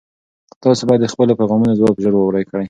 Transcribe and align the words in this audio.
تاسي 0.63 0.83
باید 0.87 1.01
د 1.03 1.07
خپلو 1.13 1.37
پیغامونو 1.39 1.77
ځواب 1.79 1.95
ژر 2.03 2.13
ورکړئ. 2.17 2.59